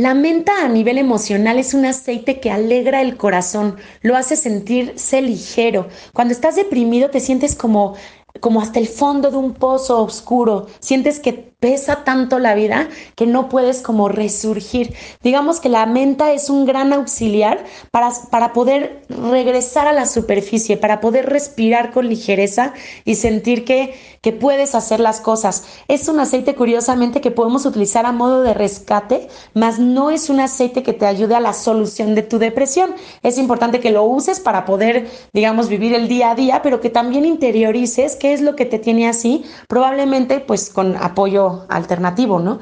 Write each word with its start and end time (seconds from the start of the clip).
La 0.00 0.14
menta 0.14 0.64
a 0.64 0.68
nivel 0.68 0.96
emocional 0.96 1.58
es 1.58 1.74
un 1.74 1.84
aceite 1.84 2.40
que 2.40 2.50
alegra 2.50 3.02
el 3.02 3.18
corazón, 3.18 3.76
lo 4.00 4.16
hace 4.16 4.34
sentirse 4.34 5.20
ligero. 5.20 5.88
Cuando 6.14 6.32
estás 6.32 6.56
deprimido 6.56 7.10
te 7.10 7.20
sientes 7.20 7.54
como 7.54 7.96
como 8.40 8.62
hasta 8.62 8.78
el 8.78 8.88
fondo 8.88 9.30
de 9.30 9.36
un 9.36 9.52
pozo 9.52 10.02
oscuro, 10.02 10.68
sientes 10.78 11.20
que 11.20 11.49
pesa 11.60 12.04
tanto 12.04 12.38
la 12.38 12.54
vida 12.54 12.88
que 13.14 13.26
no 13.26 13.48
puedes 13.48 13.82
como 13.82 14.08
resurgir. 14.08 14.94
Digamos 15.22 15.60
que 15.60 15.68
la 15.68 15.86
menta 15.86 16.32
es 16.32 16.50
un 16.50 16.64
gran 16.64 16.92
auxiliar 16.92 17.64
para, 17.90 18.10
para 18.30 18.52
poder 18.52 19.02
regresar 19.08 19.86
a 19.86 19.92
la 19.92 20.06
superficie, 20.06 20.76
para 20.76 21.00
poder 21.00 21.26
respirar 21.28 21.92
con 21.92 22.08
ligereza 22.08 22.72
y 23.04 23.14
sentir 23.14 23.64
que, 23.64 23.94
que 24.22 24.32
puedes 24.32 24.74
hacer 24.74 25.00
las 25.00 25.20
cosas. 25.20 25.64
Es 25.88 26.08
un 26.08 26.18
aceite 26.20 26.54
curiosamente 26.54 27.20
que 27.20 27.30
podemos 27.30 27.66
utilizar 27.66 28.06
a 28.06 28.12
modo 28.12 28.42
de 28.42 28.54
rescate, 28.54 29.28
mas 29.54 29.78
no 29.78 30.10
es 30.10 30.30
un 30.30 30.40
aceite 30.40 30.82
que 30.82 30.92
te 30.94 31.06
ayude 31.06 31.34
a 31.34 31.40
la 31.40 31.52
solución 31.52 32.14
de 32.14 32.22
tu 32.22 32.38
depresión. 32.38 32.94
Es 33.22 33.38
importante 33.38 33.80
que 33.80 33.90
lo 33.90 34.04
uses 34.04 34.40
para 34.40 34.64
poder, 34.64 35.08
digamos, 35.32 35.68
vivir 35.68 35.94
el 35.94 36.08
día 36.08 36.30
a 36.30 36.34
día, 36.34 36.62
pero 36.62 36.80
que 36.80 36.90
también 36.90 37.24
interiorices 37.24 38.16
qué 38.16 38.32
es 38.32 38.40
lo 38.40 38.56
que 38.56 38.64
te 38.64 38.78
tiene 38.78 39.08
así, 39.08 39.44
probablemente 39.68 40.40
pues 40.40 40.70
con 40.70 40.96
apoyo 40.96 41.49
alternativo, 41.68 42.38
¿no? 42.38 42.58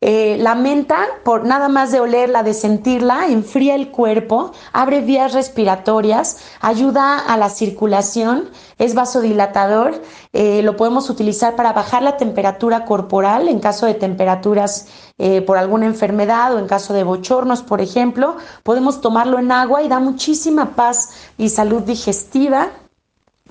Eh, 0.00 0.36
la 0.38 0.54
menta, 0.54 1.06
por 1.24 1.44
nada 1.44 1.68
más 1.68 1.90
de 1.90 1.98
olerla, 1.98 2.44
de 2.44 2.54
sentirla, 2.54 3.26
enfría 3.26 3.74
el 3.74 3.90
cuerpo, 3.90 4.52
abre 4.72 5.00
vías 5.00 5.32
respiratorias, 5.32 6.36
ayuda 6.60 7.18
a 7.18 7.36
la 7.36 7.50
circulación, 7.50 8.48
es 8.78 8.94
vasodilatador, 8.94 10.00
eh, 10.32 10.62
lo 10.62 10.76
podemos 10.76 11.10
utilizar 11.10 11.56
para 11.56 11.72
bajar 11.72 12.04
la 12.04 12.16
temperatura 12.16 12.84
corporal 12.84 13.48
en 13.48 13.58
caso 13.58 13.86
de 13.86 13.94
temperaturas 13.94 14.86
eh, 15.18 15.42
por 15.42 15.58
alguna 15.58 15.86
enfermedad 15.86 16.54
o 16.54 16.60
en 16.60 16.68
caso 16.68 16.94
de 16.94 17.02
bochornos, 17.02 17.64
por 17.64 17.80
ejemplo. 17.80 18.36
Podemos 18.62 19.00
tomarlo 19.00 19.40
en 19.40 19.50
agua 19.50 19.82
y 19.82 19.88
da 19.88 19.98
muchísima 19.98 20.76
paz 20.76 21.10
y 21.36 21.48
salud 21.48 21.82
digestiva. 21.82 22.68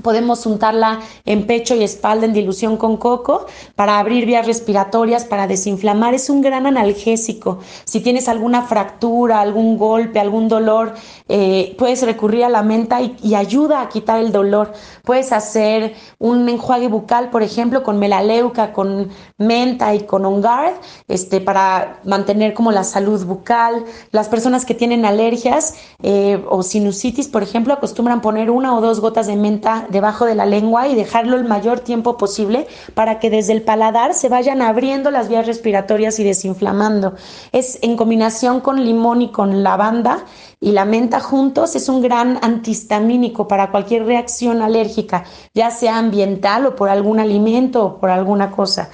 Podemos 0.02 0.46
untarla 0.46 1.00
en 1.26 1.48
pecho 1.48 1.76
y 1.76 1.84
espalda 1.84 2.26
en 2.26 2.34
dilución 2.34 2.78
con 2.78 2.98
coco 2.98 3.46
para 3.76 4.00
abrir 4.00 4.26
vías 4.26 4.46
respiratorias, 4.46 5.26
para 5.26 5.48
desinflamar. 5.48 6.14
Es 6.14 6.30
un 6.30 6.42
gran 6.42 6.66
analgésico. 6.68 7.60
Si 7.84 8.02
tienes 8.02 8.28
alguna 8.30 8.64
fractura, 8.64 9.42
algún 9.42 9.78
golpe, 9.78 10.20
algún 10.20 10.48
dolor, 10.48 10.94
eh, 11.30 11.76
puedes 11.78 12.04
recurrir 12.04 12.44
a 12.44 12.50
la 12.50 12.64
menta 12.64 13.02
y, 13.02 13.36
ayuda 13.36 13.82
a 13.82 13.90
quitar 13.90 14.20
el 14.20 14.32
dolor. 14.32 14.74
Puedes 15.04 15.32
hacer 15.32 15.96
un 16.20 16.48
enjuague 16.48 16.88
bucal, 16.88 17.30
por 17.30 17.44
ejemplo, 17.44 17.84
con 17.84 18.00
melaleuca, 18.00 18.74
con 18.74 19.10
menta 19.38 19.94
y 19.94 20.02
con 20.02 20.26
ongard, 20.26 20.74
este, 21.08 21.42
para 21.42 22.00
mantener 22.04 22.54
como 22.54 22.72
la 22.72 22.84
salud 22.84 23.26
bucal. 23.26 23.86
Las 24.12 24.30
personas 24.30 24.66
que 24.66 24.74
tienen 24.74 25.06
alergias 25.06 25.76
eh, 26.02 26.44
o 26.50 26.64
sinusitis, 26.64 27.28
por 27.28 27.44
ejemplo, 27.44 27.74
acostumbran 27.74 28.22
poner 28.22 28.50
una 28.50 28.76
o 28.76 28.82
dos 28.82 29.00
gotas 29.00 29.28
de 29.28 29.36
menta 29.36 29.87
debajo 29.90 30.26
de 30.26 30.36
la 30.36 30.46
lengua 30.46 30.88
y 30.88 30.96
dejarlo 30.96 31.38
el 31.38 31.46
mayor 31.46 31.80
tiempo 31.80 32.18
posible 32.18 32.68
para 32.94 33.20
que 33.20 33.30
desde 33.30 33.54
el 33.54 33.62
paladar 33.62 34.14
se 34.14 34.30
vayan 34.30 34.62
abriendo 34.62 35.12
las 35.12 35.30
vías 35.30 35.48
respiratorias 35.48 36.20
y 36.20 36.24
desinflamando. 36.24 37.16
Es 37.52 37.80
en 37.82 37.98
combinación 37.98 38.62
con 38.62 38.84
limón 38.84 39.22
y 39.22 39.32
con 39.32 39.64
lavanda 39.64 40.26
y 40.60 40.72
la 40.72 40.86
menta 40.86 41.20
juntos 41.20 41.76
es 41.76 41.88
un 41.90 42.02
gran 42.02 42.40
antihistamínico 42.42 43.48
para 43.48 43.72
cualquier 43.72 44.06
reacción 44.06 44.62
alérgica, 44.62 45.26
ya 45.54 45.72
sea 45.72 45.98
ambiental 45.98 46.66
o 46.66 46.76
por 46.76 46.90
algún 46.90 47.20
alimento 47.20 47.86
o 47.86 48.00
por 48.00 48.10
alguna 48.10 48.52
cosa. 48.52 48.90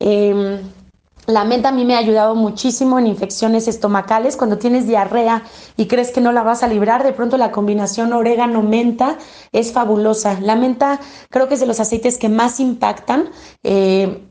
Em, 0.00 0.58
la 1.26 1.44
menta 1.44 1.70
a 1.70 1.72
mí 1.72 1.84
me 1.84 1.94
ha 1.94 1.98
ayudado 1.98 2.34
muchísimo 2.34 2.98
en 2.98 3.06
infecciones 3.06 3.66
estomacales. 3.68 4.36
Cuando 4.36 4.58
tienes 4.58 4.86
diarrea 4.86 5.42
y 5.76 5.86
crees 5.86 6.10
que 6.10 6.20
no 6.20 6.32
la 6.32 6.42
vas 6.42 6.62
a 6.62 6.68
librar, 6.68 7.02
de 7.02 7.12
pronto 7.12 7.38
la 7.38 7.50
combinación 7.50 8.12
orégano-menta 8.12 9.18
es 9.52 9.72
fabulosa. 9.72 10.38
La 10.40 10.56
menta 10.56 11.00
creo 11.30 11.48
que 11.48 11.54
es 11.54 11.60
de 11.60 11.66
los 11.66 11.80
aceites 11.80 12.18
que 12.18 12.28
más 12.28 12.60
impactan. 12.60 13.30
Eh, 13.62 14.22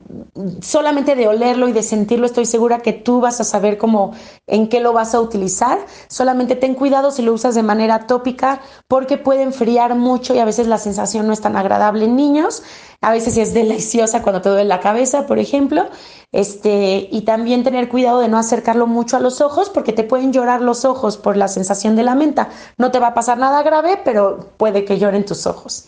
solamente 0.61 1.15
de 1.15 1.27
olerlo 1.27 1.67
y 1.67 1.73
de 1.73 1.83
sentirlo 1.83 2.25
estoy 2.25 2.45
segura 2.45 2.79
que 2.79 2.93
tú 2.93 3.21
vas 3.21 3.39
a 3.39 3.43
saber 3.43 3.77
cómo, 3.77 4.13
en 4.47 4.67
qué 4.67 4.79
lo 4.79 4.93
vas 4.93 5.13
a 5.15 5.21
utilizar. 5.21 5.79
Solamente 6.07 6.55
ten 6.55 6.75
cuidado 6.75 7.11
si 7.11 7.21
lo 7.21 7.33
usas 7.33 7.55
de 7.55 7.63
manera 7.63 8.07
tópica 8.07 8.61
porque 8.87 9.17
puede 9.17 9.43
enfriar 9.43 9.95
mucho 9.95 10.33
y 10.35 10.39
a 10.39 10.45
veces 10.45 10.67
la 10.67 10.77
sensación 10.77 11.27
no 11.27 11.33
es 11.33 11.41
tan 11.41 11.55
agradable 11.55 12.05
en 12.05 12.15
niños. 12.15 12.63
A 13.01 13.11
veces 13.11 13.37
es 13.37 13.53
deliciosa 13.53 14.21
cuando 14.21 14.41
te 14.41 14.49
duele 14.49 14.65
la 14.65 14.79
cabeza, 14.79 15.27
por 15.27 15.37
ejemplo. 15.37 15.87
Este, 16.31 17.07
y 17.11 17.21
también 17.21 17.63
tener 17.63 17.89
cuidado 17.89 18.19
de 18.19 18.27
no 18.27 18.37
acercarlo 18.37 18.87
mucho 18.87 19.17
a 19.17 19.19
los 19.19 19.41
ojos 19.41 19.69
porque 19.69 19.93
te 19.93 20.03
pueden 20.03 20.33
llorar 20.33 20.61
los 20.61 20.85
ojos 20.85 21.17
por 21.17 21.37
la 21.37 21.47
sensación 21.47 21.95
de 21.95 22.03
la 22.03 22.15
menta. 22.15 22.49
No 22.77 22.91
te 22.91 22.99
va 22.99 23.07
a 23.07 23.13
pasar 23.13 23.37
nada 23.37 23.61
grave, 23.61 23.99
pero 24.03 24.49
puede 24.57 24.85
que 24.85 24.97
lloren 24.97 25.25
tus 25.25 25.45
ojos. 25.45 25.85